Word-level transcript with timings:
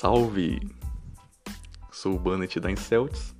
Salve! 0.00 0.60
Sou 1.90 2.14
o 2.14 2.18
Bannet 2.20 2.60
da 2.60 2.70
Incelts. 2.70 3.34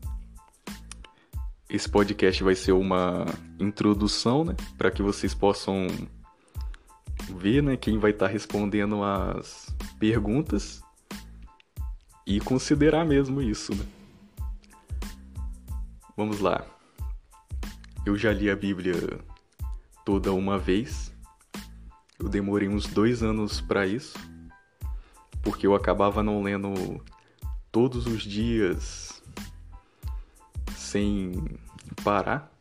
Esse 1.70 1.88
podcast 1.88 2.42
vai 2.42 2.56
ser 2.56 2.72
uma 2.72 3.26
introdução, 3.60 4.44
né, 4.44 4.56
para 4.76 4.90
que 4.90 5.00
vocês 5.00 5.32
possam 5.32 5.86
ver, 7.36 7.62
né, 7.62 7.76
quem 7.76 7.96
vai 7.96 8.10
estar 8.10 8.26
tá 8.26 8.32
respondendo 8.32 9.04
as 9.04 9.72
perguntas 10.00 10.82
e 12.26 12.40
considerar 12.40 13.04
mesmo 13.04 13.40
isso, 13.40 13.72
né? 13.72 13.86
Vamos 16.16 16.40
lá. 16.40 16.66
Eu 18.04 18.18
já 18.18 18.32
li 18.32 18.50
a 18.50 18.56
Bíblia 18.56 18.94
toda 20.04 20.32
uma 20.32 20.58
vez. 20.58 21.14
Eu 22.18 22.28
demorei 22.28 22.68
uns 22.68 22.88
dois 22.88 23.22
anos 23.22 23.60
para 23.60 23.86
isso, 23.86 24.18
porque 25.48 25.66
eu 25.66 25.74
acabava 25.74 26.22
não 26.22 26.42
lendo 26.42 27.02
todos 27.72 28.06
os 28.06 28.20
dias 28.20 29.22
sem 30.76 31.58
parar. 32.04 32.52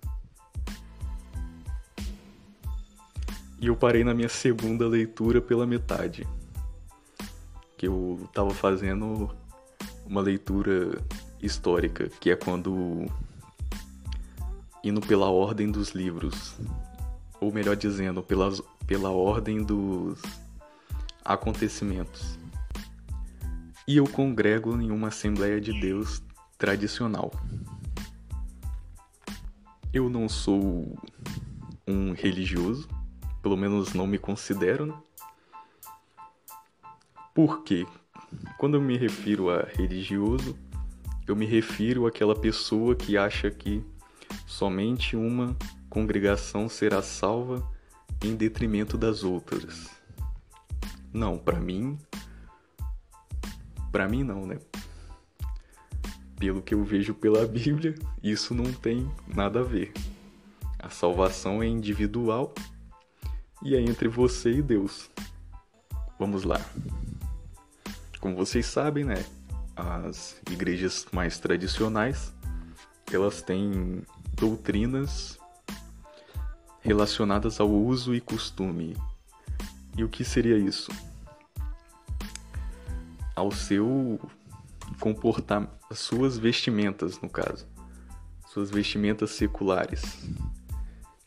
E 3.60 3.68
eu 3.68 3.76
parei 3.76 4.06
na 4.06 4.14
minha 4.14 4.30
segunda 4.30 4.88
leitura 4.88 5.42
pela 5.42 5.68
metade. 5.68 6.26
Que 7.76 7.90
eu 7.90 8.22
estava 8.24 8.52
fazendo 8.52 9.36
uma 10.06 10.22
leitura 10.22 10.98
histórica, 11.42 12.08
que 12.22 12.32
é 12.32 12.38
quando 12.38 13.06
indo 14.82 15.02
pela 15.02 15.30
ordem 15.30 15.70
dos 15.70 15.90
livros, 15.90 16.56
ou 17.42 17.52
melhor 17.52 17.76
dizendo, 17.76 18.24
pela, 18.24 18.50
pela 18.86 19.10
ordem 19.10 19.62
dos 19.62 20.22
acontecimentos. 21.26 22.47
E 23.88 23.96
eu 23.96 24.04
congrego 24.04 24.82
em 24.82 24.92
uma 24.92 25.08
Assembleia 25.08 25.62
de 25.62 25.80
Deus 25.80 26.22
tradicional. 26.58 27.32
Eu 29.94 30.10
não 30.10 30.28
sou 30.28 30.98
um 31.88 32.12
religioso, 32.12 32.90
pelo 33.42 33.56
menos 33.56 33.94
não 33.94 34.06
me 34.06 34.18
considero, 34.18 34.88
né? 34.88 34.94
Por 37.34 37.64
quê? 37.64 37.86
Quando 38.58 38.74
eu 38.74 38.82
me 38.82 38.98
refiro 38.98 39.50
a 39.50 39.64
religioso, 39.64 40.58
eu 41.26 41.34
me 41.34 41.46
refiro 41.46 42.06
àquela 42.06 42.36
pessoa 42.36 42.94
que 42.94 43.18
acha 43.18 43.50
que 43.50 43.82
somente 44.46 45.16
uma 45.16 45.56
congregação 45.90 46.68
será 46.68 47.02
salva 47.02 47.66
em 48.22 48.36
detrimento 48.36 48.98
das 48.98 49.24
outras. 49.24 49.90
Não, 51.14 51.38
para 51.38 51.58
mim, 51.58 51.98
para 53.92 54.08
mim 54.08 54.24
não, 54.24 54.46
né? 54.46 54.58
Pelo 56.40 56.62
que 56.62 56.74
eu 56.74 56.84
vejo 56.84 57.14
pela 57.14 57.46
Bíblia, 57.48 57.96
isso 58.22 58.54
não 58.54 58.72
tem 58.72 59.10
nada 59.28 59.62
a 59.62 59.64
ver. 59.64 59.92
A 60.80 60.90
salvação 60.90 61.62
é 61.64 61.68
individual 61.68 62.54
e 63.64 63.76
é 63.76 63.82
entre 63.82 64.08
você 64.08 64.52
e 64.52 64.62
Deus. 64.62 65.10
Vamos 66.20 66.44
lá. 66.44 66.62
Como 68.20 68.36
vocês 68.36 68.66
sabem, 68.66 69.04
né, 69.04 69.26
as 69.76 70.42
igrejas 70.52 71.06
mais 71.12 71.40
tradicionais, 71.40 72.34
elas 73.12 73.42
têm 73.42 74.02
doutrinas 74.34 75.40
relacionadas 76.82 77.60
ao 77.60 77.70
uso 77.70 78.16
e 78.16 78.22
costume. 78.22 78.96
E 79.96 80.04
o 80.04 80.10
que 80.10 80.24
seria 80.24 80.58
isso? 80.58 80.92
Ao 83.38 83.52
seu 83.52 84.20
comportar 85.00 85.70
as 85.92 86.00
suas 86.00 86.40
vestimentas, 86.40 87.22
no 87.22 87.30
caso, 87.30 87.68
suas 88.48 88.72
vestimentas 88.72 89.30
seculares. 89.30 90.02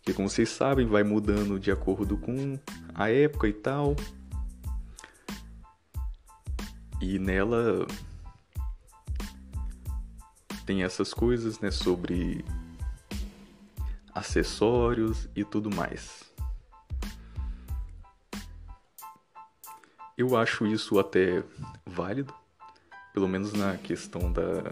Que 0.02 0.12
como 0.12 0.28
vocês 0.28 0.48
sabem, 0.48 0.88
vai 0.88 1.04
mudando 1.04 1.56
de 1.56 1.70
acordo 1.70 2.18
com 2.18 2.58
a 2.92 3.08
época 3.08 3.46
e 3.46 3.52
tal. 3.52 3.94
E 7.00 7.16
nela 7.20 7.86
tem 10.66 10.82
essas 10.82 11.14
coisas, 11.14 11.60
né, 11.60 11.70
sobre 11.70 12.44
acessórios 14.12 15.28
e 15.36 15.44
tudo 15.44 15.70
mais. 15.72 16.29
Eu 20.20 20.36
acho 20.36 20.66
isso 20.66 20.98
até 20.98 21.42
válido, 21.86 22.34
pelo 23.14 23.26
menos 23.26 23.54
na 23.54 23.78
questão 23.78 24.30
da 24.30 24.70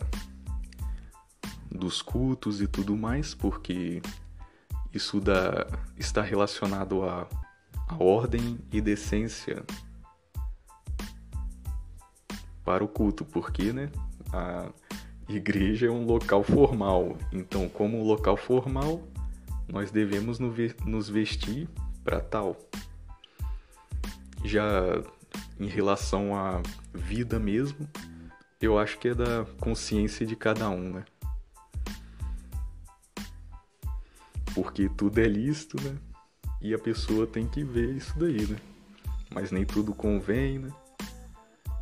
dos 1.71 2.03
cultos 2.03 2.61
e 2.61 2.67
tudo 2.67 2.95
mais, 2.95 3.33
porque 3.33 4.03
isso 4.93 5.19
dá, 5.19 5.67
está 5.97 6.21
relacionado 6.21 7.03
à, 7.03 7.27
ordem 7.99 8.59
e 8.71 8.79
decência 8.79 9.65
para 12.63 12.85
o 12.85 12.89
culto, 12.89 13.25
porque 13.25 13.73
né, 13.73 13.91
a 14.31 14.71
igreja 15.31 15.87
é 15.87 15.91
um 15.91 16.05
local 16.05 16.45
formal. 16.45 17.17
Então, 17.33 17.71
como 17.71 18.05
local 18.05 18.37
formal, 18.37 19.03
nós 19.67 19.91
devemos 19.91 20.39
nos 20.39 21.09
vestir 21.09 21.67
para 22.05 22.21
tal. 22.21 22.55
Já 24.45 25.03
em 25.59 25.67
relação 25.67 26.35
à 26.35 26.63
vida 26.93 27.39
mesmo, 27.39 27.89
eu 28.61 28.79
acho 28.79 28.99
que 28.99 29.09
é 29.09 29.15
da 29.15 29.45
consciência 29.61 30.27
de 30.27 30.37
cada 30.37 30.69
um, 30.69 30.93
né? 30.95 31.05
Porque 34.55 34.89
tudo 34.89 35.19
é 35.21 35.29
lícito, 35.29 35.81
né? 35.83 35.97
E 36.61 36.75
a 36.75 36.79
pessoa 36.79 37.27
tem 37.27 37.47
que 37.47 37.63
ver 37.63 37.95
isso 37.95 38.19
daí, 38.19 38.47
né? 38.47 38.57
Mas 39.33 39.51
nem 39.51 39.65
tudo 39.65 39.95
convém, 39.95 40.59
né? 40.59 40.73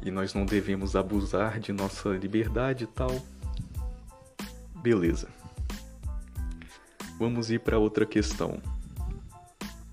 e 0.03 0.11
nós 0.11 0.35
não 0.35 0.45
devemos 0.45 0.95
abusar 0.95 1.59
de 1.59 1.73
nossa 1.73 2.11
liberdade 2.11 2.85
e 2.85 2.87
tal. 2.87 3.11
Beleza. 4.77 5.29
Vamos 7.19 7.51
ir 7.51 7.61
para 7.61 7.79
outra 7.79 8.05
questão. 8.05 8.61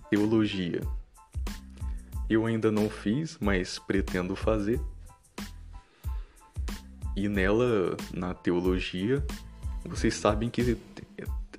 Teologia. 0.10 0.82
Eu 2.30 2.46
ainda 2.46 2.72
não 2.72 2.90
fiz, 2.90 3.38
mas 3.40 3.78
pretendo 3.80 4.36
fazer. 4.36 4.80
E 7.16 7.28
nela, 7.30 7.96
na 8.14 8.34
teologia, 8.34 9.24
vocês 9.86 10.16
sabem 10.16 10.50
que 10.50 10.78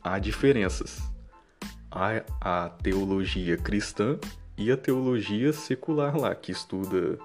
há 0.02 0.18
diferenças. 0.18 1.02
Há 1.90 2.24
a 2.40 2.68
teologia 2.70 3.56
cristã 3.56 4.18
e 4.56 4.70
a 4.72 4.76
teologia 4.76 5.52
secular 5.52 6.16
lá, 6.16 6.34
que 6.34 6.50
estuda 6.50 7.18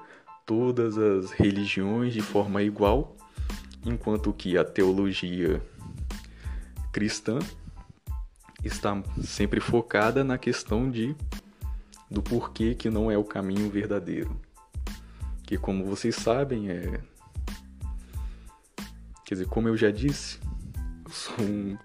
todas 0.45 0.97
as 0.97 1.31
religiões 1.31 2.13
de 2.13 2.21
forma 2.21 2.61
igual, 2.61 3.15
enquanto 3.85 4.33
que 4.33 4.57
a 4.57 4.63
teologia 4.63 5.61
cristã 6.91 7.39
está 8.63 9.01
sempre 9.23 9.59
focada 9.59 10.23
na 10.23 10.37
questão 10.37 10.89
de 10.89 11.15
do 12.09 12.21
porquê 12.21 12.73
que 12.73 12.89
não 12.89 13.11
é 13.11 13.17
o 13.17 13.23
caminho 13.23 13.69
verdadeiro. 13.69 14.39
Que 15.43 15.57
como 15.57 15.85
vocês 15.85 16.15
sabem, 16.15 16.69
é 16.69 17.01
quer 19.25 19.35
dizer, 19.35 19.47
como 19.47 19.67
eu 19.67 19.77
já 19.77 19.91
disse, 19.91 20.39
eu 21.05 21.11
sou 21.11 21.45
um 21.45 21.77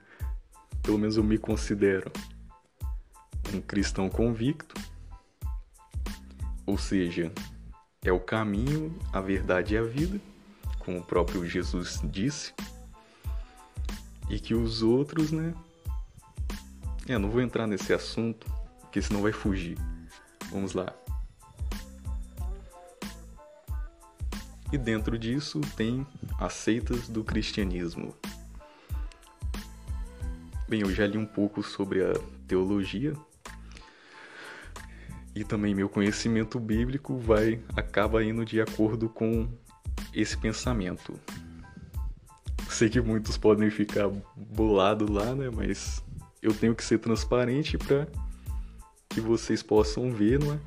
pelo 0.85 0.99
menos 0.99 1.17
eu 1.17 1.25
me 1.25 1.39
considero 1.39 2.12
um 3.53 3.61
cristão 3.61 4.11
convicto. 4.11 4.75
Ou 6.67 6.76
seja, 6.76 7.32
é 8.03 8.12
o 8.12 8.21
caminho, 8.21 8.99
a 9.12 9.21
verdade 9.21 9.75
e 9.75 9.79
a 9.79 9.82
vida, 9.82 10.21
como 10.79 10.99
o 10.99 11.05
próprio 11.05 11.47
Jesus 11.47 12.00
disse. 12.05 12.53
E 14.29 14.38
que 14.38 14.55
os 14.55 14.82
outros, 14.82 15.32
né? 15.32 15.55
É, 17.06 17.19
não 17.19 17.31
vou 17.31 17.41
entrar 17.41 17.67
nesse 17.67 17.93
assunto, 17.93 18.47
porque 18.81 19.00
senão 19.00 19.23
vai 19.23 19.32
fugir. 19.32 19.79
Vamos 20.55 20.73
lá. 20.73 20.95
E 24.73 24.79
dentro 24.79 25.19
disso 25.19 25.61
tem 25.77 26.06
as 26.39 26.53
seitas 26.53 27.09
do 27.09 27.25
cristianismo. 27.25 28.15
Bem, 30.69 30.83
eu 30.83 30.95
já 30.95 31.09
li 31.09 31.19
um 31.19 31.27
pouco 31.27 31.61
sobre 31.61 32.05
a 32.05 32.12
teologia 32.47 33.15
e 35.35 35.43
também 35.43 35.75
meu 35.75 35.89
conhecimento 35.89 36.61
bíblico 36.61 37.19
vai 37.19 37.61
acaba 37.77 38.23
indo 38.23 38.45
de 38.45 38.61
acordo 38.61 39.09
com 39.09 39.49
esse 40.12 40.39
pensamento. 40.39 41.19
Sei 42.71 42.89
que 42.89 43.00
muitos 43.00 43.37
podem 43.37 43.71
ficar 43.71 44.09
bolados 44.37 45.11
lá, 45.11 45.35
né? 45.35 45.50
Mas 45.50 46.00
eu 46.41 46.55
tenho 46.55 46.77
que 46.77 46.85
ser 46.85 46.99
transparente 46.99 47.77
para 47.77 48.07
que 49.14 49.20
vocês 49.20 49.62
possam 49.62 50.11
ver, 50.11 50.40
não 50.40 50.55
é? 50.55 50.58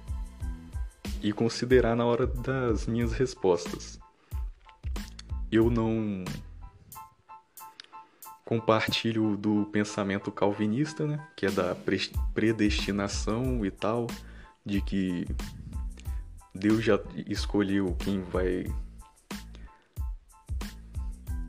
E 1.22 1.34
considerar 1.34 1.98
na 1.98 2.06
hora 2.06 2.26
das 2.26 2.88
minhas 2.88 3.12
respostas. 3.12 4.00
eu 5.52 5.70
não 5.70 6.24
compartilho 8.46 9.36
do 9.36 9.66
pensamento 9.66 10.32
calvinista, 10.32 11.06
né, 11.06 11.28
que 11.36 11.46
é 11.46 11.52
da 11.52 11.76
predestinação 12.34 13.66
e 13.66 13.70
tal, 13.70 14.08
de 14.66 14.82
que 14.82 15.28
Deus 16.56 16.82
já 16.82 16.98
escolheu 17.28 17.94
quem 18.00 18.22
vai 18.22 18.64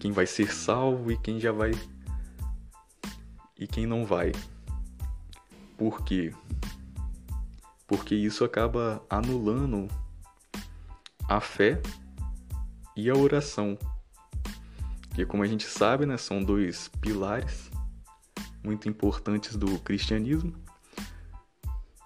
quem 0.01 0.11
vai 0.11 0.27
ser 0.27 0.53
salvo 0.53 1.13
e 1.13 1.17
quem 1.17 1.39
já 1.39 1.53
vai 1.53 1.71
e 3.57 3.67
quem 3.67 3.87
não 3.87 4.05
vai. 4.05 4.33
Por 5.77 6.03
quê? 6.03 6.33
Porque 7.89 8.15
isso 8.15 8.45
acaba 8.45 9.03
anulando 9.11 9.89
a 11.29 11.41
fé 11.41 11.83
e 12.95 13.11
a 13.11 13.15
oração. 13.15 13.77
Que 15.15 15.27
como 15.27 15.43
a 15.43 15.47
gente 15.47 15.65
sabe, 15.65 16.07
né, 16.07 16.17
são 16.17 16.45
dois 16.45 16.89
pilares 17.01 17.71
muito 18.63 18.89
importantes 18.89 19.57
do 19.57 19.79
cristianismo. 19.79 20.55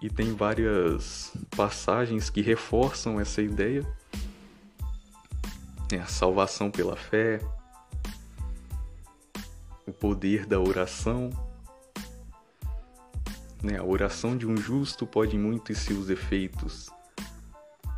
E 0.01 0.09
tem 0.09 0.35
várias 0.35 1.33
passagens 1.57 2.31
que 2.31 2.41
reforçam 2.41 3.21
essa 3.21 3.43
ideia. 3.43 3.85
É 5.93 5.99
a 5.99 6.07
salvação 6.07 6.71
pela 6.71 6.97
fé, 6.97 7.41
o 9.87 9.93
poder 9.93 10.47
da 10.47 10.59
oração. 10.59 11.31
Né? 13.63 13.79
A 13.79 13.85
oração 13.85 14.37
de 14.37 14.47
um 14.47 14.57
justo 14.57 15.07
pode 15.07 15.39
muito 15.39 15.71
em 15.71 15.75
seus 15.75 16.09
efeitos. 16.09 16.91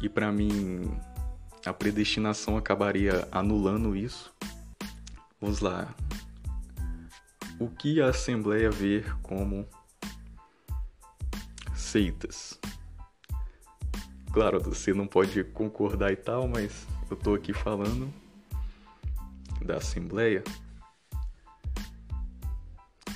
E 0.01 0.09
para 0.09 0.31
mim, 0.31 0.95
a 1.65 1.73
predestinação 1.73 2.57
acabaria 2.57 3.27
anulando 3.33 3.97
isso. 3.97 4.35
Vamos 5.41 5.61
lá. 5.61 5.95
O 7.59 7.69
que 7.69 8.01
a 8.01 8.09
Assembleia 8.09 8.71
vê 8.71 9.05
como 9.23 9.67
seitas? 11.75 12.59
Claro, 14.33 14.61
você 14.61 14.93
não 14.93 15.07
pode 15.07 15.45
concordar 15.45 16.13
e 16.13 16.17
tal, 16.17 16.49
mas 16.49 16.87
eu 17.09 17.17
tô 17.17 17.35
aqui 17.35 17.53
falando 17.53 18.13
da 19.65 19.77
Assembleia. 19.77 20.43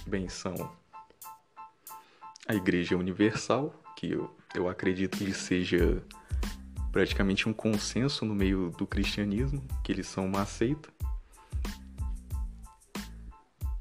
Bem, 0.06 0.29
são 0.29 0.55
a 2.49 2.55
Igreja 2.55 2.97
Universal, 2.97 3.75
que 3.95 4.11
eu, 4.11 4.35
eu 4.55 4.71
acredito 4.71 5.19
que 5.19 5.35
seja 5.35 6.03
praticamente 6.91 7.47
um 7.47 7.53
consenso 7.53 8.25
no 8.25 8.35
meio 8.35 8.71
do 8.71 8.87
cristianismo, 8.87 9.62
que 9.85 9.93
eles 9.93 10.06
são 10.06 10.25
uma 10.25 10.47
seita. 10.47 10.89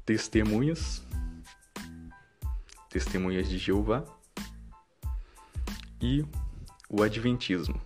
Testemunhas, 0.04 1.02
testemunhas 2.90 3.48
de 3.48 3.56
Jeová 3.56 4.04
e 6.00 6.22
o 6.90 7.02
Adventismo. 7.02 7.80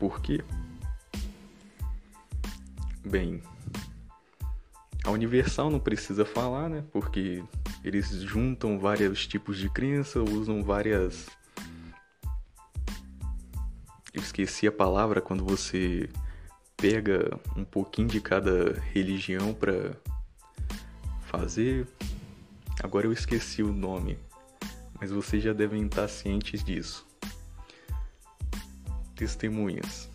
Por 0.00 0.20
quê? 0.20 0.44
Bem, 3.04 3.40
a 5.04 5.10
Universal 5.10 5.70
não 5.70 5.80
precisa 5.80 6.24
falar, 6.24 6.68
né? 6.68 6.84
Porque 6.92 7.42
eles 7.84 8.08
juntam 8.22 8.78
vários 8.78 9.26
tipos 9.26 9.58
de 9.58 9.68
crença, 9.68 10.20
usam 10.20 10.62
várias 10.62 11.26
eu 14.12 14.20
esqueci 14.20 14.66
a 14.66 14.72
palavra 14.72 15.22
quando 15.22 15.42
você 15.42 16.06
pega 16.76 17.40
um 17.56 17.64
pouquinho 17.64 18.08
de 18.08 18.20
cada 18.20 18.78
religião 18.92 19.54
para 19.54 19.92
fazer. 21.22 21.88
Agora 22.82 23.06
eu 23.06 23.12
esqueci 23.12 23.62
o 23.62 23.72
nome, 23.72 24.18
mas 25.00 25.10
vocês 25.10 25.42
já 25.42 25.54
devem 25.54 25.86
estar 25.86 26.06
cientes 26.08 26.62
disso. 26.62 27.06
Testemunhas. 29.16 30.10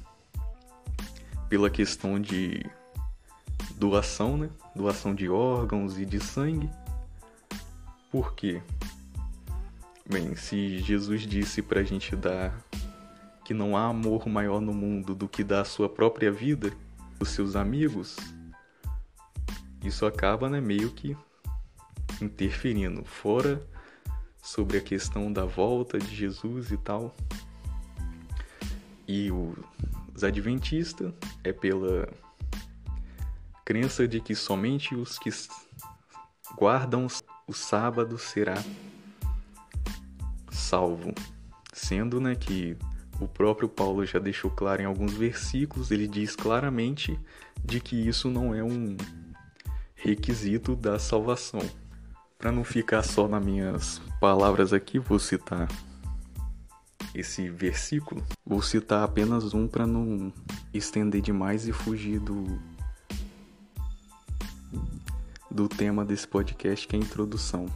Pela 1.49 1.69
questão 1.69 2.19
de 2.19 2.63
doação, 3.77 4.37
né? 4.37 4.49
Doação 4.75 5.13
de 5.13 5.29
órgãos 5.29 5.99
e 5.99 6.05
de 6.05 6.19
sangue. 6.19 6.69
Por 8.11 8.33
quê? 8.33 8.61
Bem, 10.09 10.35
se 10.35 10.79
Jesus 10.79 11.21
disse 11.21 11.61
para 11.61 11.81
a 11.81 11.83
gente 11.83 12.15
dar 12.15 12.57
que 13.45 13.53
não 13.53 13.77
há 13.77 13.87
amor 13.87 14.27
maior 14.27 14.59
no 14.59 14.73
mundo 14.73 15.13
do 15.13 15.27
que 15.27 15.43
dar 15.43 15.61
a 15.61 15.65
sua 15.65 15.87
própria 15.87 16.31
vida 16.31 16.73
os 17.19 17.29
seus 17.29 17.55
amigos, 17.55 18.15
isso 19.83 20.05
acaba 20.05 20.49
né, 20.49 20.59
meio 20.59 20.91
que 20.91 21.15
interferindo. 22.21 23.03
Fora 23.05 23.61
sobre 24.41 24.77
a 24.77 24.81
questão 24.81 25.31
da 25.31 25.45
volta 25.45 25.99
de 25.99 26.15
Jesus 26.15 26.71
e 26.71 26.77
tal. 26.77 27.15
E 29.07 29.31
os 29.31 30.23
adventistas 30.23 31.13
é 31.43 31.53
pela 31.53 32.07
crença 33.67 34.07
de 34.07 34.21
que 34.21 34.33
somente 34.33 34.95
os 34.95 35.19
que 35.19 35.29
guardam 36.55 37.05
o 37.45 37.51
sábado 37.51 38.17
será 38.17 38.55
salvo, 40.49 41.13
sendo 41.73 42.21
né, 42.21 42.33
que 42.33 42.77
o 43.19 43.27
próprio 43.27 43.67
Paulo 43.67 44.05
já 44.05 44.19
deixou 44.19 44.49
claro 44.49 44.81
em 44.81 44.85
alguns 44.85 45.11
versículos, 45.11 45.91
ele 45.91 46.07
diz 46.07 46.33
claramente 46.33 47.19
de 47.61 47.81
que 47.81 48.07
isso 48.07 48.29
não 48.29 48.55
é 48.55 48.63
um 48.63 48.95
requisito 49.95 50.73
da 50.73 50.97
salvação. 50.97 51.59
Para 52.39 52.53
não 52.53 52.63
ficar 52.63 53.03
só 53.03 53.27
nas 53.27 53.43
minhas 53.43 54.01
palavras 54.21 54.71
aqui, 54.71 54.97
vou 54.97 55.19
citar 55.19 55.67
esse 57.13 57.49
versículo. 57.49 58.23
Vou 58.45 58.61
citar 58.61 59.03
apenas 59.03 59.53
um 59.53 59.67
para 59.67 59.85
não 59.85 60.31
estender 60.73 61.19
demais 61.19 61.67
e 61.67 61.73
fugir 61.73 62.17
do 62.21 62.76
do 65.49 65.67
tema 65.67 66.03
desse 66.03 66.27
podcast 66.27 66.87
que 66.87 66.95
é 66.95 66.99
a 66.99 67.01
introdução. 67.01 67.67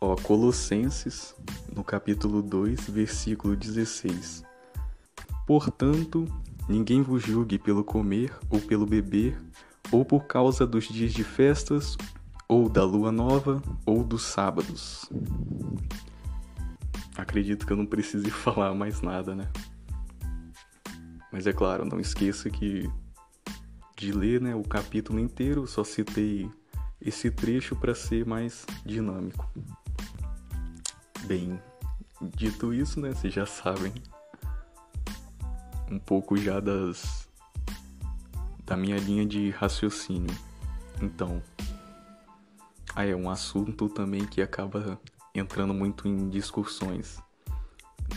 Ó, 0.00 0.16
Colossenses, 0.16 1.34
no 1.74 1.84
capítulo 1.84 2.42
2, 2.42 2.90
versículo 2.90 3.56
16. 3.56 4.44
Portanto, 5.46 6.26
ninguém 6.68 7.02
vos 7.02 7.22
julgue 7.22 7.58
pelo 7.58 7.84
comer 7.84 8.36
ou 8.50 8.60
pelo 8.60 8.84
beber, 8.84 9.40
ou 9.90 10.04
por 10.04 10.24
causa 10.24 10.66
dos 10.66 10.88
dias 10.88 11.12
de 11.12 11.22
festas, 11.22 11.96
ou 12.48 12.68
da 12.68 12.84
lua 12.84 13.12
nova, 13.12 13.62
ou 13.86 14.02
dos 14.02 14.22
sábados. 14.22 15.08
Acredito 17.16 17.66
que 17.66 17.72
eu 17.72 17.76
não 17.76 17.86
precise 17.86 18.28
falar 18.30 18.74
mais 18.74 19.00
nada, 19.00 19.34
né? 19.34 19.48
Mas 21.32 21.46
é 21.46 21.52
claro, 21.52 21.84
não 21.84 21.98
esqueça 21.98 22.50
que 22.50 22.90
de 24.02 24.10
ler 24.10 24.40
né, 24.40 24.52
o 24.52 24.64
capítulo 24.64 25.20
inteiro, 25.20 25.64
só 25.64 25.84
citei 25.84 26.50
esse 27.00 27.30
trecho 27.30 27.76
para 27.76 27.94
ser 27.94 28.26
mais 28.26 28.66
dinâmico. 28.84 29.48
Bem, 31.24 31.62
dito 32.20 32.74
isso, 32.74 33.00
né, 33.00 33.12
vocês 33.12 33.32
já 33.32 33.46
sabem 33.46 33.92
um 35.88 36.00
pouco 36.00 36.36
já 36.36 36.58
das 36.58 37.28
da 38.64 38.76
minha 38.76 38.96
linha 38.96 39.24
de 39.24 39.50
raciocínio. 39.50 40.36
Então, 41.00 41.40
aí 42.96 43.10
é 43.10 43.16
um 43.16 43.30
assunto 43.30 43.88
também 43.88 44.26
que 44.26 44.42
acaba 44.42 45.00
entrando 45.32 45.72
muito 45.72 46.08
em 46.08 46.28
discussões. 46.28 47.20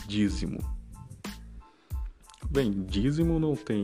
Dízimo. 0.08 0.60
Bem, 2.50 2.72
dízimo 2.86 3.40
não 3.40 3.56
tem 3.56 3.84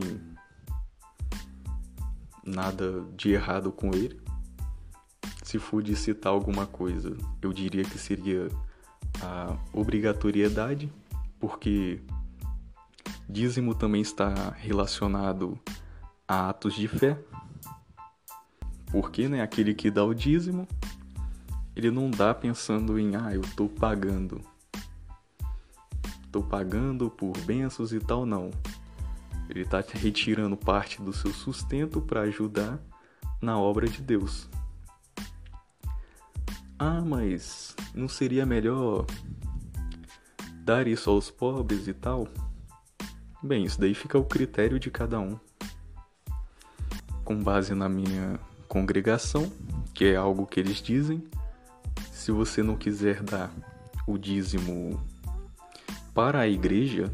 nada 2.46 3.06
de 3.16 3.32
errado 3.32 3.72
com 3.72 3.94
ele. 3.94 4.20
Se 5.44 5.60
for 5.60 5.82
de 5.82 5.96
citar 5.96 6.32
alguma 6.32 6.66
coisa, 6.66 7.16
eu 7.42 7.52
diria 7.52 7.84
que 7.84 7.98
seria 7.98 8.48
a 9.22 9.58
obrigatoriedade, 9.74 10.92
porque 11.40 12.02
dízimo 13.28 13.76
também 13.76 14.02
está 14.02 14.52
relacionado 14.52 15.60
a 16.28 16.50
atos 16.50 16.76
de 16.76 16.88
fé. 16.88 17.20
Porque, 18.92 19.28
né, 19.28 19.42
aquele 19.42 19.74
que 19.74 19.90
dá 19.90 20.04
o 20.04 20.14
dízimo, 20.14 20.68
ele 21.76 21.90
não 21.90 22.12
dá 22.12 22.34
pensando 22.34 23.00
em, 23.00 23.16
ah, 23.16 23.34
eu 23.34 23.42
estou 23.42 23.70
pagando. 23.70 24.42
Estou 26.26 26.44
pagando 26.44 27.10
por 27.10 27.38
bênçãos 27.40 27.94
e 27.94 28.00
tal, 28.00 28.26
não. 28.26 28.52
Ele 29.52 29.64
está 29.64 29.84
retirando 29.86 30.56
parte 30.56 31.02
do 31.02 31.12
seu 31.12 31.34
sustento 31.34 32.00
para 32.00 32.22
ajudar 32.22 32.80
na 33.42 33.60
obra 33.60 33.86
de 33.86 34.02
Deus. 34.02 34.50
Ah, 36.80 37.02
mas 37.02 37.76
não 37.94 38.08
seria 38.08 38.46
melhor 38.46 39.06
dar 40.64 40.88
isso 40.88 41.10
aos 41.10 41.30
pobres 41.30 41.86
e 41.86 41.94
tal? 41.94 42.30
Bem, 43.44 43.66
isso 43.66 43.78
daí 43.78 43.94
fica 43.94 44.18
ao 44.18 44.24
critério 44.24 44.80
de 44.80 44.90
cada 44.90 45.20
um. 45.20 45.38
Com 47.26 47.44
base 47.44 47.76
na 47.76 47.90
minha 47.90 48.40
congregação, 48.70 49.52
que 49.94 50.06
é 50.06 50.16
algo 50.16 50.48
que 50.48 50.62
eles 50.62 50.82
dizem, 50.82 51.22
se 52.10 52.32
você 52.32 52.64
não 52.64 52.78
quiser 52.78 53.22
dar 53.22 53.52
o 54.08 54.18
dízimo 54.18 54.98
para 56.14 56.40
a 56.40 56.48
igreja, 56.48 57.14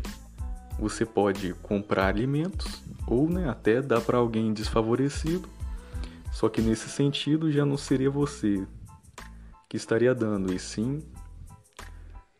você 0.79 1.05
pode 1.05 1.53
comprar 1.55 2.07
alimentos 2.07 2.83
ou 3.05 3.29
né, 3.29 3.49
até 3.49 3.81
dar 3.81 4.01
para 4.01 4.17
alguém 4.17 4.53
desfavorecido. 4.53 5.47
Só 6.31 6.49
que 6.49 6.61
nesse 6.61 6.89
sentido 6.89 7.51
já 7.51 7.65
não 7.65 7.77
seria 7.77 8.11
você 8.11 8.65
que 9.67 9.75
estaria 9.75 10.13
dando, 10.13 10.53
e 10.53 10.59
sim 10.59 11.01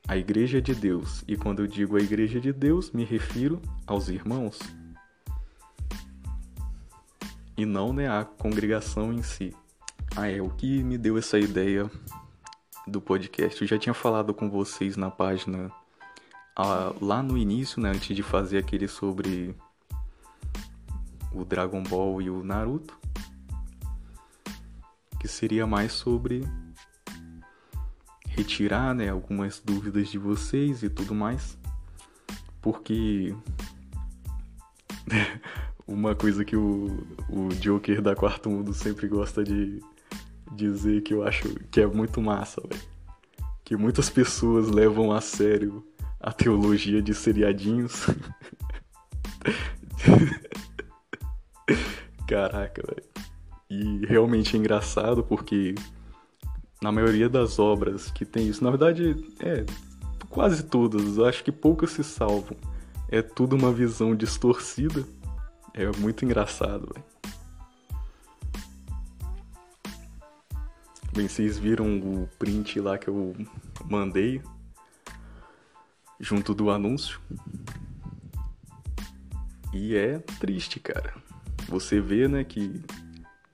a 0.07 0.15
Igreja 0.15 0.61
de 0.61 0.73
Deus. 0.73 1.23
E 1.27 1.35
quando 1.35 1.61
eu 1.61 1.67
digo 1.67 1.97
a 1.97 1.99
Igreja 1.99 2.39
de 2.39 2.53
Deus, 2.53 2.91
me 2.91 3.03
refiro 3.03 3.61
aos 3.85 4.07
irmãos 4.07 4.59
e 7.57 7.65
não 7.65 7.91
né, 7.91 8.07
a 8.07 8.23
congregação 8.23 9.11
em 9.11 9.23
si. 9.23 9.53
Ah, 10.15 10.29
é 10.29 10.41
o 10.41 10.49
que 10.49 10.83
me 10.83 10.97
deu 10.97 11.17
essa 11.17 11.39
ideia 11.39 11.89
do 12.85 13.01
podcast. 13.01 13.61
Eu 13.61 13.67
já 13.67 13.77
tinha 13.77 13.93
falado 13.93 14.33
com 14.33 14.49
vocês 14.49 14.95
na 14.95 15.09
página 15.09 15.71
lá 16.99 17.21
no 17.21 17.37
início, 17.37 17.81
né, 17.81 17.91
antes 17.91 18.15
de 18.15 18.23
fazer 18.23 18.57
aquele 18.57 18.87
sobre 18.87 19.55
o 21.31 21.45
Dragon 21.45 21.83
Ball 21.83 22.21
e 22.21 22.29
o 22.29 22.43
Naruto, 22.43 22.97
que 25.19 25.27
seria 25.27 25.67
mais 25.67 25.91
sobre 25.91 26.43
retirar 28.27 28.93
né, 28.95 29.09
algumas 29.09 29.59
dúvidas 29.59 30.09
de 30.09 30.17
vocês 30.17 30.83
e 30.83 30.89
tudo 30.89 31.13
mais, 31.13 31.57
porque 32.61 33.35
uma 35.87 36.15
coisa 36.15 36.43
que 36.43 36.55
o, 36.55 37.05
o 37.29 37.49
Joker 37.59 38.01
da 38.01 38.15
Quarto 38.15 38.49
Mundo 38.49 38.73
sempre 38.73 39.07
gosta 39.07 39.43
de 39.43 39.79
dizer 40.51 41.01
que 41.01 41.13
eu 41.13 41.23
acho 41.23 41.53
que 41.71 41.81
é 41.81 41.87
muito 41.87 42.21
massa, 42.21 42.61
velho. 42.67 42.97
Que 43.63 43.75
muitas 43.75 44.09
pessoas 44.09 44.69
levam 44.69 45.11
a 45.11 45.19
sério 45.19 45.85
a 46.19 46.31
teologia 46.31 47.01
de 47.01 47.13
seriadinhos. 47.13 48.07
Caraca, 52.27 52.83
velho. 52.87 53.03
E 53.69 54.05
realmente 54.05 54.55
é 54.55 54.59
engraçado 54.59 55.23
porque 55.23 55.75
na 56.81 56.91
maioria 56.91 57.29
das 57.29 57.59
obras 57.59 58.11
que 58.11 58.25
tem 58.25 58.47
isso, 58.47 58.63
na 58.63 58.69
verdade, 58.69 59.15
é 59.39 59.65
quase 60.29 60.63
todas, 60.63 61.19
acho 61.19 61.43
que 61.43 61.51
poucas 61.51 61.91
se 61.91 62.03
salvam. 62.03 62.57
É 63.09 63.21
tudo 63.21 63.55
uma 63.55 63.71
visão 63.71 64.15
distorcida. 64.15 65.05
É 65.73 65.85
muito 65.97 66.25
engraçado, 66.25 66.89
velho. 66.93 67.05
Bem, 71.13 71.27
vocês 71.27 71.57
viram 71.57 71.97
o 71.97 72.29
print 72.37 72.79
lá 72.79 72.97
que 72.97 73.07
eu 73.07 73.35
mandei 73.89 74.41
junto 76.19 76.53
do 76.53 76.69
anúncio. 76.69 77.19
E 79.73 79.95
é 79.95 80.19
triste, 80.39 80.79
cara. 80.79 81.13
Você 81.67 81.99
vê, 81.99 82.27
né, 82.27 82.43
que 82.43 82.81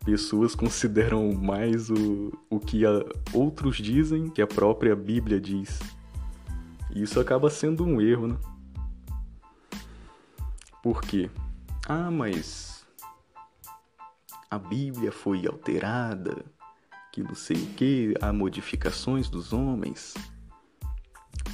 pessoas 0.05 0.53
consideram 0.53 1.33
mais 1.33 1.89
o, 1.89 2.31
o 2.49 2.59
que 2.59 2.85
a, 2.85 2.89
outros 3.33 3.77
dizem 3.77 4.29
que 4.29 4.41
a 4.41 4.47
própria 4.47 4.95
Bíblia 4.95 5.39
diz. 5.39 5.79
E 6.91 7.01
isso 7.01 7.19
acaba 7.19 7.49
sendo 7.49 7.83
um 7.85 7.99
erro, 7.99 8.27
né? 8.27 8.37
Por 10.81 11.01
quê? 11.01 11.29
Ah, 11.87 12.11
mas 12.11 12.85
a 14.49 14.59
Bíblia 14.59 15.11
foi 15.11 15.47
alterada, 15.47 16.45
que 17.11 17.23
não 17.23 17.33
sei 17.33 17.57
o 17.57 17.67
que, 17.73 18.13
há 18.21 18.31
modificações 18.31 19.29
dos 19.29 19.53
homens. 19.53 20.13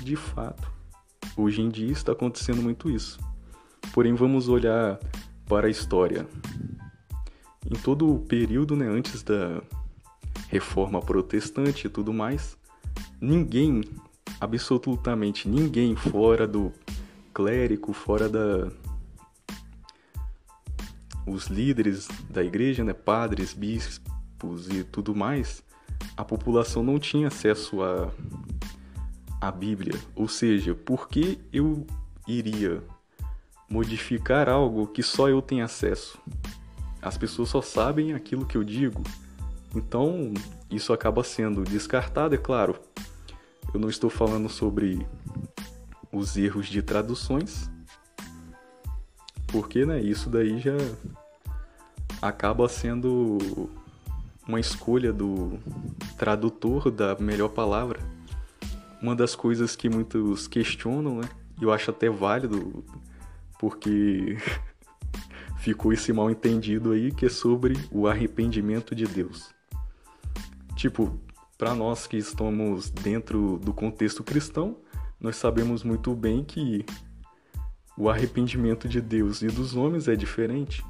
De 0.02 0.16
fato, 0.16 0.79
hoje 1.36 1.62
em 1.62 1.70
dia 1.70 1.92
está 1.92 2.12
acontecendo 2.12 2.62
muito 2.62 2.90
isso. 2.90 3.20
Porém, 3.94 4.14
vamos 4.14 4.48
olhar 4.50 5.00
para 5.46 5.68
a 5.68 5.70
história 5.70 6.28
em 7.70 7.76
todo 7.76 8.14
o 8.14 8.20
período, 8.20 8.76
né, 8.76 8.88
antes 8.88 9.22
da 9.22 9.62
reforma 10.48 11.00
protestante 11.02 11.88
e 11.88 11.90
tudo 11.90 12.12
mais, 12.12 12.58
ninguém, 13.22 13.84
absolutamente 14.40 15.48
ninguém 15.48 15.96
fora 15.96 16.48
do 16.48 16.72
clérigo, 17.34 17.94
fora 17.94 18.28
da 18.28 18.72
os 21.28 21.46
líderes 21.46 22.08
da 22.28 22.44
igreja, 22.44 22.84
né, 22.84 22.92
padres, 22.92 23.54
bispos 23.54 24.68
e 24.68 24.84
tudo 24.84 25.16
mais, 25.16 25.64
a 26.18 26.26
população 26.26 26.82
não 26.82 26.98
tinha 26.98 27.28
acesso 27.28 27.84
a 27.84 28.10
a 29.40 29.52
Bíblia. 29.52 30.00
Ou 30.16 30.28
seja, 30.28 30.74
por 30.74 31.08
que 31.08 31.40
eu 31.52 31.86
iria 32.28 32.84
modificar 33.70 34.50
algo 34.50 34.88
que 34.88 35.04
só 35.04 35.30
eu 35.30 35.42
tenho 35.42 35.64
acesso? 35.64 36.18
As 37.02 37.18
pessoas 37.18 37.50
só 37.50 37.62
sabem 37.62 38.14
aquilo 38.14 38.46
que 38.46 38.58
eu 38.58 38.64
digo. 38.64 39.04
Então, 39.76 40.34
isso 40.70 40.92
acaba 40.92 41.24
sendo 41.24 41.64
descartado, 41.64 42.36
é 42.36 42.38
claro. 42.38 42.76
Eu 43.74 43.80
não 43.80 43.90
estou 43.90 44.10
falando 44.10 44.50
sobre 44.50 45.08
os 46.12 46.36
erros 46.36 46.68
de 46.68 46.82
traduções, 46.82 47.70
porque 49.48 49.86
né, 49.86 50.02
isso 50.02 50.30
daí 50.30 50.60
já 50.60 50.76
acaba 52.22 52.68
sendo 52.68 53.70
uma 54.48 54.60
escolha 54.60 55.14
do 55.14 55.60
tradutor 56.18 56.90
da 56.90 57.16
melhor 57.20 57.50
palavra. 57.50 58.00
Uma 59.02 59.16
das 59.16 59.36
coisas 59.36 59.76
que 59.76 59.90
muitos 59.90 60.48
questionam, 60.48 61.20
né? 61.20 61.30
E 61.60 61.64
eu 61.64 61.72
acho 61.72 61.92
até 61.92 62.10
válido, 62.10 62.84
porque 63.60 64.38
ficou 65.60 65.94
esse 65.94 66.12
mal 66.12 66.30
entendido 66.30 66.92
aí 66.92 67.12
que 67.12 67.26
é 67.26 67.30
sobre 67.30 67.76
o 67.92 68.08
arrependimento 68.08 68.94
de 68.96 69.06
Deus. 69.06 69.54
Tipo, 70.76 71.20
para 71.58 71.76
nós 71.76 72.08
que 72.08 72.18
estamos 72.18 72.90
dentro 72.90 73.60
do 73.60 73.74
contexto 73.74 74.24
cristão, 74.24 74.78
nós 75.20 75.36
sabemos 75.36 75.84
muito 75.84 76.16
bem 76.16 76.44
que 76.44 76.86
o 77.98 78.10
arrependimento 78.10 78.88
de 78.88 79.02
Deus 79.02 79.42
e 79.42 79.48
dos 79.48 79.76
homens 79.76 80.08
é 80.08 80.16
diferente. 80.16 80.82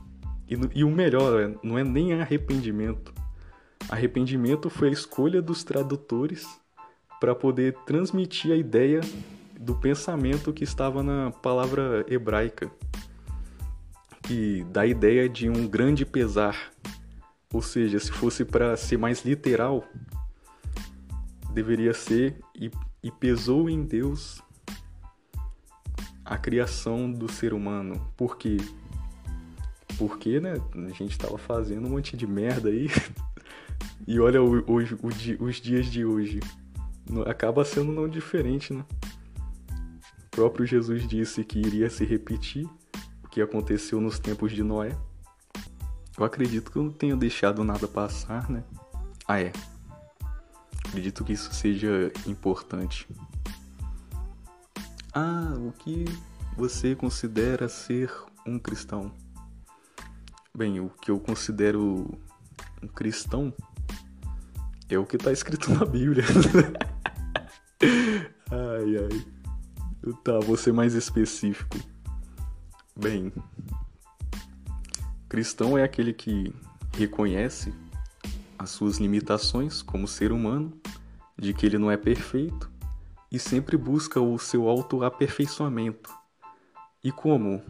E, 0.47 0.55
e 0.75 0.83
o 0.83 0.91
melhor, 0.91 1.41
é, 1.41 1.55
não 1.63 1.77
é 1.77 1.83
nem 1.83 2.13
arrependimento. 2.13 3.11
Arrependimento 3.89 4.69
foi 4.69 4.89
a 4.89 4.91
escolha 4.91 5.41
dos 5.41 5.63
tradutores 5.63 6.47
para 7.19 7.35
poder 7.35 7.73
transmitir 7.85 8.51
a 8.51 8.55
ideia 8.55 9.01
do 9.59 9.75
pensamento 9.75 10.53
que 10.53 10.63
estava 10.63 11.03
na 11.03 11.31
palavra 11.31 12.05
hebraica 12.07 12.71
que 14.29 14.63
dá 14.65 14.81
a 14.81 14.85
ideia 14.85 15.27
de 15.27 15.49
um 15.49 15.67
grande 15.67 16.05
pesar. 16.05 16.71
Ou 17.51 17.63
seja, 17.63 17.99
se 17.99 18.11
fosse 18.11 18.45
para 18.45 18.77
ser 18.77 18.95
mais 18.95 19.25
literal, 19.25 19.83
deveria 21.51 21.95
ser 21.95 22.39
e, 22.53 22.69
e 23.01 23.09
pesou 23.09 23.67
em 23.67 23.83
Deus 23.83 24.39
a 26.23 26.37
criação 26.37 27.11
do 27.11 27.27
ser 27.27 27.55
humano. 27.55 28.13
Por 28.15 28.37
quê? 28.37 28.57
Porque, 29.97 30.39
né, 30.39 30.53
a 30.75 30.93
gente 30.93 31.09
estava 31.09 31.39
fazendo 31.39 31.87
um 31.87 31.89
monte 31.89 32.15
de 32.15 32.27
merda 32.27 32.69
aí. 32.69 32.87
e 34.07 34.19
olha 34.19 34.43
hoje, 34.43 34.95
os 35.39 35.55
dias 35.55 35.87
de 35.87 36.05
hoje. 36.05 36.39
Acaba 37.25 37.65
sendo 37.65 37.91
não 37.91 38.07
diferente, 38.07 38.73
né? 38.73 38.85
O 40.25 40.29
próprio 40.29 40.65
Jesus 40.65 41.07
disse 41.07 41.43
que 41.43 41.59
iria 41.59 41.89
se 41.89 42.05
repetir 42.05 42.69
que 43.29 43.41
aconteceu 43.41 44.01
nos 44.01 44.19
tempos 44.19 44.51
de 44.51 44.63
Noé. 44.63 44.97
Eu 46.17 46.25
acredito 46.25 46.71
que 46.71 46.77
eu 46.77 46.83
não 46.83 46.91
tenho 46.91 47.15
deixado 47.15 47.63
nada 47.63 47.87
passar, 47.87 48.49
né? 48.49 48.63
Ah, 49.27 49.39
é. 49.39 49.53
Acredito 50.85 51.23
que 51.23 51.33
isso 51.33 51.53
seja 51.53 52.11
importante. 52.27 53.07
Ah, 55.13 55.53
o 55.57 55.71
que 55.71 56.05
você 56.57 56.95
considera 56.95 57.69
ser 57.69 58.11
um 58.45 58.57
cristão? 58.57 59.11
Bem, 60.53 60.79
o 60.79 60.89
que 60.89 61.11
eu 61.11 61.19
considero 61.19 62.19
um 62.81 62.87
cristão 62.87 63.53
é 64.89 64.97
o 64.97 65.05
que 65.05 65.15
está 65.15 65.31
escrito 65.31 65.71
na 65.71 65.85
Bíblia. 65.85 66.25
ai, 68.97 69.07
ai. 69.11 70.13
Tá, 70.23 70.39
vou 70.39 70.57
ser 70.57 70.73
mais 70.73 70.93
específico. 70.93 71.77
Bem, 72.95 73.31
cristão 75.27 75.77
é 75.77 75.83
aquele 75.83 76.13
que 76.13 76.53
reconhece 76.93 77.73
as 78.57 78.71
suas 78.71 78.97
limitações 78.97 79.81
como 79.81 80.07
ser 80.07 80.31
humano, 80.31 80.73
de 81.37 81.53
que 81.53 81.65
ele 81.65 81.77
não 81.77 81.89
é 81.89 81.95
perfeito 81.95 82.69
e 83.31 83.39
sempre 83.39 83.77
busca 83.77 84.19
o 84.19 84.37
seu 84.37 84.67
autoaperfeiçoamento, 84.67 86.09
E 87.01 87.11
como? 87.11 87.61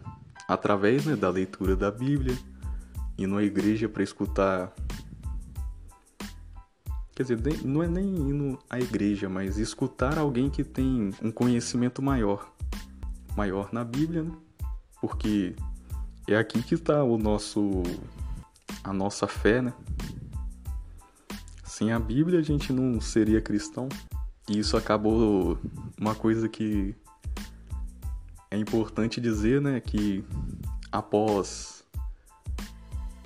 Através 0.48 1.04
né, 1.04 1.14
da 1.14 1.30
leitura 1.30 1.76
da 1.76 1.90
Bíblia, 1.90 2.36
indo 3.16 3.36
à 3.36 3.44
igreja 3.44 3.88
para 3.88 4.02
escutar. 4.02 4.74
Quer 7.20 7.34
dizer, 7.34 7.66
não 7.66 7.82
é 7.82 7.86
nem 7.86 8.02
indo 8.02 8.58
à 8.70 8.80
igreja, 8.80 9.28
mas 9.28 9.58
escutar 9.58 10.16
alguém 10.16 10.48
que 10.48 10.64
tem 10.64 11.10
um 11.22 11.30
conhecimento 11.30 12.00
maior. 12.00 12.50
Maior 13.36 13.74
na 13.74 13.84
Bíblia, 13.84 14.22
né? 14.22 14.32
Porque 15.02 15.54
é 16.26 16.34
aqui 16.34 16.62
que 16.62 16.76
está 16.76 17.04
o 17.04 17.18
nosso 17.18 17.82
a 18.82 18.90
nossa 18.94 19.26
fé, 19.26 19.60
né? 19.60 19.74
Sem 21.62 21.92
a 21.92 21.98
Bíblia 21.98 22.38
a 22.38 22.42
gente 22.42 22.72
não 22.72 22.98
seria 23.02 23.38
cristão. 23.38 23.86
E 24.48 24.58
isso 24.58 24.74
acabou 24.74 25.58
uma 26.00 26.14
coisa 26.14 26.48
que 26.48 26.94
é 28.50 28.56
importante 28.56 29.20
dizer, 29.20 29.60
né, 29.60 29.78
que 29.78 30.24
após 30.90 31.79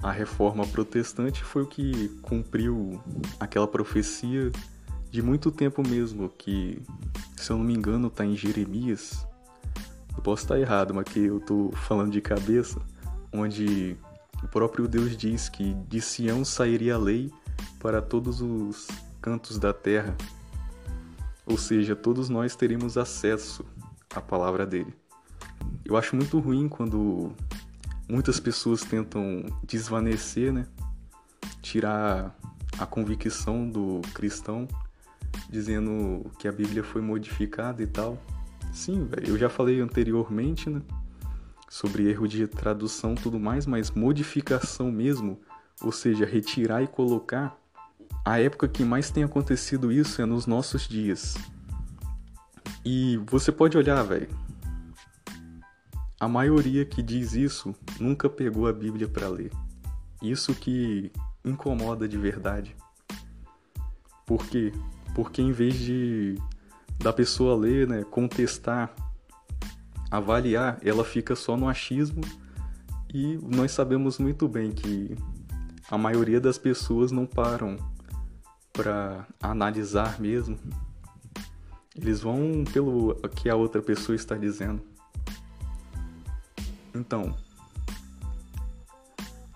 a 0.04 0.12
reforma 0.12 0.66
protestante 0.66 1.42
foi 1.42 1.62
o 1.62 1.66
que 1.66 2.08
cumpriu 2.20 3.00
aquela 3.40 3.66
profecia 3.66 4.52
de 5.10 5.22
muito 5.22 5.50
tempo 5.50 5.82
mesmo, 5.82 6.28
que 6.28 6.82
se 7.34 7.50
eu 7.50 7.56
não 7.56 7.64
me 7.64 7.72
engano 7.72 8.08
está 8.08 8.22
em 8.22 8.36
Jeremias. 8.36 9.26
Eu 10.14 10.22
posso 10.22 10.42
estar 10.42 10.60
errado, 10.60 10.92
mas 10.92 11.04
que 11.06 11.20
eu 11.20 11.38
estou 11.38 11.72
falando 11.72 12.12
de 12.12 12.20
cabeça, 12.20 12.78
onde 13.32 13.96
o 14.42 14.48
próprio 14.48 14.86
Deus 14.86 15.16
diz 15.16 15.48
que 15.48 15.72
de 15.88 16.02
Sião 16.02 16.44
sairia 16.44 16.96
a 16.96 16.98
lei 16.98 17.32
para 17.78 18.02
todos 18.02 18.42
os 18.42 18.86
cantos 19.22 19.58
da 19.58 19.72
terra. 19.72 20.14
Ou 21.46 21.56
seja, 21.56 21.96
todos 21.96 22.28
nós 22.28 22.54
teríamos 22.54 22.98
acesso 22.98 23.64
à 24.14 24.20
palavra 24.20 24.66
dele. 24.66 24.94
Eu 25.82 25.96
acho 25.96 26.14
muito 26.14 26.38
ruim 26.38 26.68
quando 26.68 27.32
muitas 28.08 28.40
pessoas 28.40 28.82
tentam 28.82 29.44
desvanecer, 29.66 30.52
né? 30.52 30.66
Tirar 31.62 32.34
a 32.78 32.86
convicção 32.86 33.68
do 33.68 34.00
cristão 34.12 34.68
dizendo 35.48 36.30
que 36.38 36.46
a 36.46 36.52
Bíblia 36.52 36.84
foi 36.84 37.02
modificada 37.02 37.82
e 37.82 37.86
tal. 37.86 38.18
Sim, 38.72 39.08
eu 39.26 39.38
já 39.38 39.48
falei 39.48 39.80
anteriormente, 39.80 40.68
né? 40.68 40.82
sobre 41.74 42.08
erro 42.08 42.28
de 42.28 42.46
tradução 42.46 43.16
tudo 43.16 43.36
mais, 43.36 43.66
mas 43.66 43.90
modificação 43.90 44.92
mesmo, 44.92 45.40
ou 45.82 45.90
seja, 45.90 46.24
retirar 46.24 46.84
e 46.84 46.86
colocar, 46.86 47.58
a 48.24 48.38
época 48.38 48.68
que 48.68 48.84
mais 48.84 49.10
tem 49.10 49.24
acontecido 49.24 49.90
isso 49.90 50.22
é 50.22 50.24
nos 50.24 50.46
nossos 50.46 50.86
dias. 50.86 51.36
E 52.84 53.20
você 53.26 53.50
pode 53.50 53.76
olhar, 53.76 54.00
velho. 54.04 54.28
A 56.18 56.28
maioria 56.28 56.84
que 56.84 57.02
diz 57.02 57.34
isso 57.34 57.74
nunca 58.00 58.28
pegou 58.28 58.66
a 58.66 58.72
Bíblia 58.72 59.08
para 59.08 59.28
ler. 59.28 59.50
Isso 60.22 60.54
que 60.54 61.12
incomoda 61.44 62.08
de 62.08 62.16
verdade. 62.16 62.74
Por 64.24 64.46
quê? 64.46 64.72
Porque 65.14 65.42
em 65.42 65.52
vez 65.52 65.74
de 65.74 66.36
da 66.98 67.12
pessoa 67.12 67.56
ler, 67.56 67.86
né, 67.88 68.04
contestar 68.04 68.94
avaliar, 70.16 70.78
ela 70.82 71.04
fica 71.04 71.34
só 71.34 71.56
no 71.56 71.68
achismo 71.68 72.20
e 73.12 73.38
nós 73.42 73.72
sabemos 73.72 74.18
muito 74.18 74.46
bem 74.48 74.70
que 74.70 75.16
a 75.90 75.98
maioria 75.98 76.40
das 76.40 76.56
pessoas 76.56 77.10
não 77.10 77.26
param 77.26 77.76
para 78.72 79.26
analisar 79.42 80.20
mesmo. 80.20 80.58
Eles 81.94 82.20
vão 82.20 82.64
pelo 82.72 83.14
que 83.36 83.48
a 83.48 83.56
outra 83.56 83.82
pessoa 83.82 84.16
está 84.16 84.36
dizendo. 84.36 84.82
Então, 87.06 87.36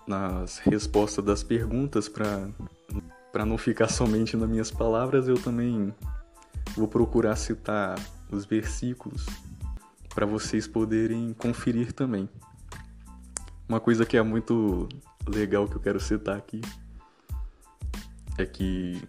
nas 0.05 0.59
respostas 0.59 1.25
das 1.25 1.41
perguntas 1.41 2.07
para 2.07 3.43
não 3.43 3.57
ficar 3.57 3.89
somente 3.89 4.37
nas 4.37 4.47
minhas 4.47 4.69
palavras, 4.69 5.27
eu 5.27 5.35
também 5.35 5.91
vou 6.75 6.87
procurar 6.87 7.35
citar 7.35 7.99
os 8.31 8.45
versículos 8.45 9.25
para 10.13 10.27
vocês 10.27 10.67
poderem 10.67 11.33
conferir 11.33 11.91
também. 11.91 12.29
Uma 13.67 13.79
coisa 13.79 14.05
que 14.05 14.15
é 14.15 14.21
muito 14.21 14.87
legal 15.27 15.67
que 15.67 15.75
eu 15.75 15.81
quero 15.81 15.99
citar 15.99 16.37
aqui 16.37 16.61
é 18.37 18.45
que 18.45 19.01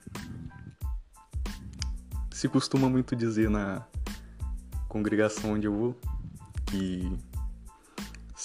se 2.30 2.48
costuma 2.48 2.88
muito 2.88 3.14
dizer 3.14 3.50
na 3.50 3.84
congregação 4.88 5.52
onde 5.52 5.66
eu 5.66 5.74
vou 5.74 6.00
que 6.66 7.12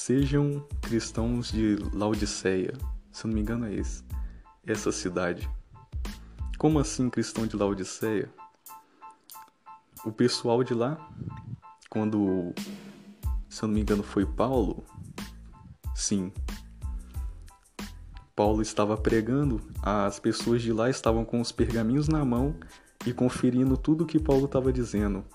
sejam 0.05 0.63
cristãos 0.83 1.51
de 1.51 1.77
Laodiceia, 1.91 2.75
se 3.11 3.25
eu 3.25 3.27
não 3.27 3.33
me 3.33 3.41
engano 3.41 3.65
é 3.65 3.73
esse, 3.73 4.03
essa 4.63 4.91
cidade. 4.91 5.49
Como 6.59 6.77
assim 6.77 7.09
cristão 7.09 7.47
de 7.47 7.57
Laodiceia? 7.57 8.31
O 10.05 10.11
pessoal 10.11 10.63
de 10.63 10.75
lá 10.75 11.09
quando, 11.89 12.53
se 13.49 13.63
eu 13.63 13.67
não 13.67 13.73
me 13.73 13.81
engano, 13.81 14.03
foi 14.03 14.27
Paulo, 14.27 14.85
sim, 15.95 16.31
Paulo 18.35 18.61
estava 18.61 18.95
pregando, 18.95 19.59
as 19.81 20.19
pessoas 20.19 20.61
de 20.61 20.71
lá 20.71 20.87
estavam 20.87 21.25
com 21.25 21.41
os 21.41 21.51
pergaminhos 21.51 22.07
na 22.07 22.23
mão 22.23 22.55
e 23.07 23.11
conferindo 23.11 23.75
tudo 23.75 24.03
o 24.03 24.07
que 24.07 24.19
Paulo 24.19 24.45
estava 24.45 24.71
dizendo. 24.71 25.25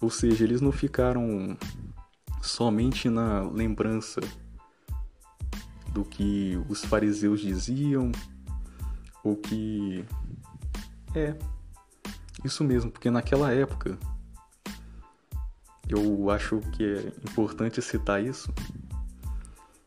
Ou 0.00 0.08
seja, 0.08 0.44
eles 0.44 0.62
não 0.62 0.72
ficaram 0.72 1.58
somente 2.44 3.08
na 3.08 3.40
lembrança 3.42 4.20
do 5.88 6.04
que 6.04 6.60
os 6.68 6.84
fariseus 6.84 7.40
diziam, 7.40 8.12
ou 9.22 9.36
que. 9.36 10.04
É, 11.14 11.34
isso 12.44 12.62
mesmo, 12.62 12.90
porque 12.90 13.10
naquela 13.10 13.52
época 13.52 13.96
eu 15.88 16.30
acho 16.30 16.60
que 16.72 16.84
é 16.84 17.12
importante 17.30 17.80
citar 17.80 18.22
isso. 18.22 18.52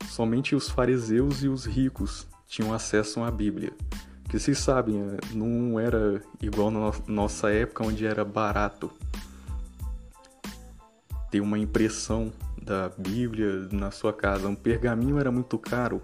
Somente 0.10 0.56
os 0.56 0.70
fariseus 0.70 1.44
e 1.44 1.48
os 1.48 1.66
ricos 1.66 2.28
tinham 2.48 2.74
acesso 2.74 3.22
à 3.22 3.30
Bíblia. 3.30 3.74
Porque 4.24 4.40
vocês 4.40 4.58
sabem, 4.58 5.00
é, 5.00 5.18
não 5.34 5.80
era 5.80 6.22
igual 6.42 6.72
na 6.72 6.92
nossa 7.08 7.52
época 7.52 7.86
onde 7.86 8.06
era 8.06 8.26
barato 8.26 8.92
ter 11.30 11.42
uma 11.42 11.60
impressão 11.60 12.32
da 12.68 12.90
Bíblia 12.98 13.70
na 13.72 13.90
sua 13.92 14.12
casa. 14.12 14.50
Um 14.50 14.56
pergaminho 14.56 15.18
era 15.18 15.32
muito 15.32 15.58
caro, 15.58 16.02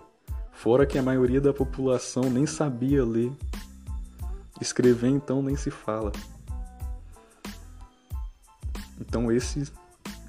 fora 0.54 0.86
que 0.86 0.98
a 0.98 1.04
maioria 1.04 1.42
da 1.42 1.54
população 1.54 2.30
nem 2.30 2.46
sabia 2.46 3.04
ler. 3.04 3.32
Escrever 4.62 5.10
então 5.10 5.44
nem 5.44 5.58
se 5.58 5.70
fala. 5.70 6.12
Então 9.00 9.30
esse 9.30 9.70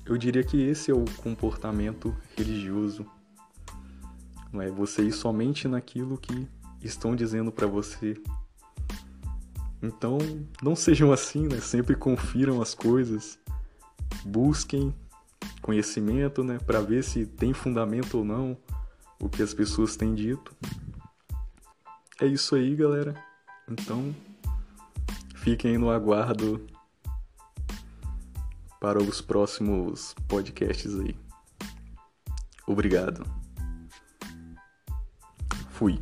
eu 0.05 0.18
diria 0.18 0.42
que 0.42 0.61
esse 0.61 0.90
é 0.90 0.94
o 0.94 1.05
comportamento 1.23 2.14
religioso. 2.37 3.07
Não 4.53 4.61
é 4.61 4.68
você 4.70 5.03
ir 5.03 5.12
somente 5.12 5.68
naquilo 5.68 6.18
que 6.18 6.49
estão 6.83 7.14
dizendo 7.14 7.53
para 7.53 7.66
você. 7.66 8.20
Então, 9.83 10.18
não 10.62 10.75
sejam 10.75 11.12
assim, 11.12 11.47
né? 11.47 11.61
Sempre 11.61 11.94
confiram 11.94 12.61
as 12.61 12.75
coisas. 12.75 13.38
Busquem 14.25 14.94
conhecimento, 15.63 16.45
né, 16.45 16.59
para 16.59 16.81
ver 16.81 17.03
se 17.03 17.27
tem 17.27 17.53
fundamento 17.53 18.19
ou 18.19 18.25
não 18.25 18.57
o 19.21 19.29
que 19.29 19.43
as 19.43 19.55
pessoas 19.55 19.97
têm 19.97 20.15
dito. 20.15 20.55
É 22.21 22.27
isso 22.27 22.55
aí, 22.55 22.75
galera. 22.77 23.15
Então, 23.69 24.15
fiquem 25.37 25.79
no 25.79 25.91
aguardo 25.91 26.65
para 28.81 29.03
os 29.03 29.21
próximos 29.21 30.15
podcasts 30.29 30.95
aí. 31.01 31.17
Obrigado. 32.67 33.25
Fui. 35.71 35.99